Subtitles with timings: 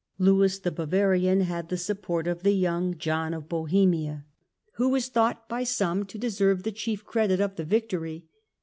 [0.17, 4.25] Lewis the Bavarian had the support of the young John of Bohemia,
[4.77, 8.25] who is thought by some to de serve the chief credit of the victory.